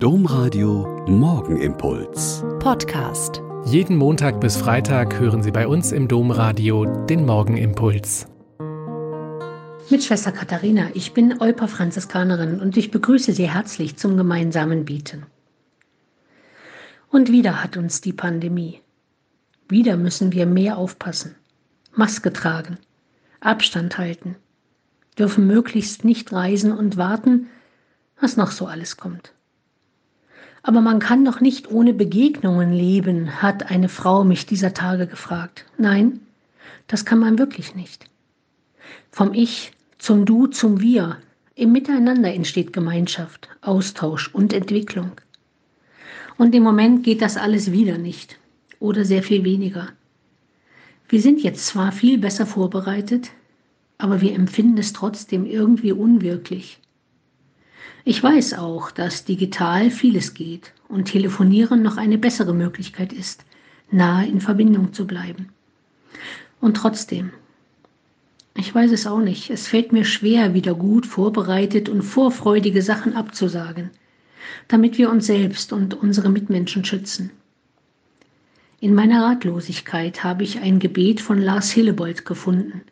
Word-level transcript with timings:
Domradio 0.00 1.04
Morgenimpuls. 1.08 2.44
Podcast. 2.60 3.42
Jeden 3.64 3.96
Montag 3.96 4.40
bis 4.40 4.56
Freitag 4.56 5.18
hören 5.18 5.42
Sie 5.42 5.50
bei 5.50 5.66
uns 5.66 5.90
im 5.90 6.06
Domradio 6.06 6.84
den 7.06 7.26
Morgenimpuls. 7.26 8.28
Mit 9.90 10.04
Schwester 10.04 10.30
Katharina, 10.30 10.90
ich 10.94 11.14
bin 11.14 11.40
Olper 11.40 11.66
Franziskanerin 11.66 12.60
und 12.60 12.76
ich 12.76 12.92
begrüße 12.92 13.32
Sie 13.32 13.50
herzlich 13.50 13.96
zum 13.96 14.16
gemeinsamen 14.16 14.84
Bieten. 14.84 15.26
Und 17.10 17.32
wieder 17.32 17.60
hat 17.60 17.76
uns 17.76 18.00
die 18.00 18.12
Pandemie. 18.12 18.80
Wieder 19.68 19.96
müssen 19.96 20.30
wir 20.30 20.46
mehr 20.46 20.78
aufpassen, 20.78 21.34
Maske 21.92 22.32
tragen, 22.32 22.78
Abstand 23.40 23.98
halten, 23.98 24.36
dürfen 25.18 25.48
möglichst 25.48 26.04
nicht 26.04 26.32
reisen 26.32 26.70
und 26.70 26.98
warten, 26.98 27.48
was 28.20 28.36
noch 28.36 28.52
so 28.52 28.68
alles 28.68 28.96
kommt. 28.96 29.32
Aber 30.68 30.82
man 30.82 30.98
kann 30.98 31.24
doch 31.24 31.40
nicht 31.40 31.70
ohne 31.70 31.94
Begegnungen 31.94 32.74
leben, 32.74 33.40
hat 33.40 33.70
eine 33.70 33.88
Frau 33.88 34.22
mich 34.22 34.44
dieser 34.44 34.74
Tage 34.74 35.06
gefragt. 35.06 35.64
Nein, 35.78 36.20
das 36.88 37.06
kann 37.06 37.20
man 37.20 37.38
wirklich 37.38 37.74
nicht. 37.74 38.04
Vom 39.10 39.32
Ich 39.32 39.72
zum 39.96 40.26
Du 40.26 40.46
zum 40.46 40.82
Wir. 40.82 41.16
Im 41.54 41.72
Miteinander 41.72 42.34
entsteht 42.34 42.74
Gemeinschaft, 42.74 43.48
Austausch 43.62 44.28
und 44.34 44.52
Entwicklung. 44.52 45.12
Und 46.36 46.54
im 46.54 46.64
Moment 46.64 47.02
geht 47.02 47.22
das 47.22 47.38
alles 47.38 47.72
wieder 47.72 47.96
nicht 47.96 48.38
oder 48.78 49.06
sehr 49.06 49.22
viel 49.22 49.44
weniger. 49.44 49.88
Wir 51.08 51.22
sind 51.22 51.40
jetzt 51.40 51.64
zwar 51.64 51.92
viel 51.92 52.18
besser 52.18 52.44
vorbereitet, 52.44 53.30
aber 53.96 54.20
wir 54.20 54.34
empfinden 54.34 54.76
es 54.76 54.92
trotzdem 54.92 55.46
irgendwie 55.46 55.92
unwirklich. 55.92 56.78
Ich 58.04 58.22
weiß 58.22 58.54
auch, 58.54 58.90
dass 58.90 59.24
digital 59.24 59.90
vieles 59.90 60.34
geht 60.34 60.72
und 60.88 61.06
Telefonieren 61.06 61.82
noch 61.82 61.96
eine 61.96 62.18
bessere 62.18 62.54
Möglichkeit 62.54 63.12
ist, 63.12 63.44
nahe 63.90 64.26
in 64.26 64.40
Verbindung 64.40 64.92
zu 64.92 65.06
bleiben. 65.06 65.50
Und 66.60 66.76
trotzdem, 66.76 67.32
ich 68.56 68.74
weiß 68.74 68.90
es 68.92 69.06
auch 69.06 69.20
nicht, 69.20 69.50
es 69.50 69.68
fällt 69.68 69.92
mir 69.92 70.04
schwer, 70.04 70.54
wieder 70.54 70.74
gut 70.74 71.06
vorbereitet 71.06 71.88
und 71.88 72.02
vorfreudige 72.02 72.82
Sachen 72.82 73.14
abzusagen, 73.14 73.90
damit 74.66 74.98
wir 74.98 75.10
uns 75.10 75.26
selbst 75.26 75.72
und 75.72 75.94
unsere 75.94 76.30
Mitmenschen 76.30 76.84
schützen. 76.84 77.30
In 78.80 78.94
meiner 78.94 79.24
Ratlosigkeit 79.24 80.22
habe 80.24 80.44
ich 80.44 80.60
ein 80.60 80.78
Gebet 80.78 81.20
von 81.20 81.38
Lars 81.38 81.70
Hillebold 81.70 82.24
gefunden, 82.24 82.82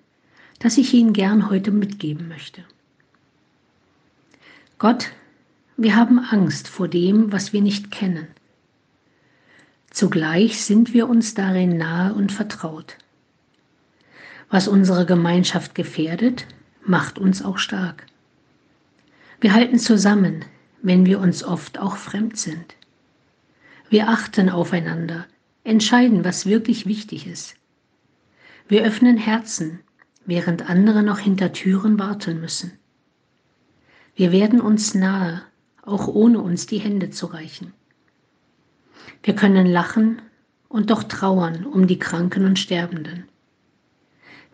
das 0.59 0.79
ich 0.79 0.93
Ihnen 0.93 1.13
gern 1.13 1.49
heute 1.49 1.71
mitgeben 1.71 2.29
möchte. 2.29 2.65
Gott, 4.79 5.13
wir 5.79 5.97
haben 5.97 6.19
Angst 6.19 6.69
vor 6.69 6.87
dem, 6.87 7.33
was 7.33 7.55
wir 7.55 7.63
nicht 7.63 7.91
kennen. 7.91 8.27
Zugleich 9.91 10.63
sind 10.63 10.93
wir 10.93 11.09
uns 11.09 11.33
darin 11.33 11.79
nahe 11.79 12.13
und 12.13 12.31
vertraut. 12.31 12.99
Was 14.51 14.69
unsere 14.69 15.07
Gemeinschaft 15.07 15.75
gefährdet, 15.75 16.47
macht 16.85 17.19
uns 17.19 17.43
auch 17.43 17.57
stark. 17.57 18.05
Wir 19.41 19.55
halten 19.55 19.79
zusammen, 19.79 20.45
wenn 20.83 21.07
wir 21.07 21.21
uns 21.21 21.43
oft 21.43 21.79
auch 21.79 21.97
fremd 21.97 22.37
sind. 22.37 22.77
Wir 23.89 24.11
achten 24.11 24.51
aufeinander, 24.51 25.25
entscheiden, 25.65 26.23
was 26.23 26.45
wirklich 26.45 26.85
wichtig 26.85 27.27
ist. 27.27 27.57
Wir 28.69 28.85
öffnen 28.85 29.17
Herzen, 29.17 29.81
während 30.27 30.69
andere 30.69 31.03
noch 31.03 31.19
hinter 31.19 31.55
Türen 31.55 31.99
warten 31.99 32.41
müssen. 32.41 32.73
Wir 34.17 34.33
werden 34.33 34.63
uns 34.63 34.95
nahe, 34.95 35.43
auch 35.83 36.09
ohne 36.09 36.41
uns 36.41 36.67
die 36.67 36.79
Hände 36.79 37.11
zu 37.11 37.27
reichen. 37.27 37.75
Wir 39.23 39.35
können 39.35 39.67
lachen 39.67 40.23
und 40.71 40.91
doch 40.91 41.03
trauern 41.03 41.67
um 41.67 41.87
die 41.87 41.99
Kranken 41.99 42.47
und 42.47 42.59
Sterbenden. 42.59 43.25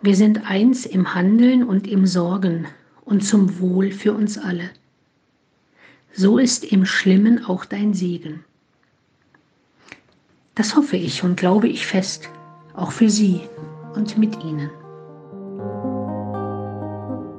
Wir 0.02 0.16
sind 0.16 0.50
eins 0.50 0.84
im 0.84 1.14
Handeln 1.14 1.62
und 1.62 1.86
im 1.86 2.06
Sorgen 2.06 2.67
und 3.05 3.24
zum 3.24 3.61
Wohl 3.61 3.92
für 3.92 4.12
uns 4.14 4.36
alle. 4.36 4.68
So 6.12 6.39
ist 6.39 6.64
im 6.64 6.84
Schlimmen 6.84 7.45
auch 7.45 7.64
dein 7.64 7.95
Segen. 7.95 8.45
Das 10.56 10.74
hoffe 10.74 10.96
ich 10.96 11.22
und 11.22 11.36
glaube 11.36 11.68
ich 11.68 11.86
fest, 11.86 12.28
auch 12.74 12.90
für 12.90 13.08
Sie 13.08 13.42
und 13.95 14.18
mit 14.18 14.42
Ihnen. 14.42 14.70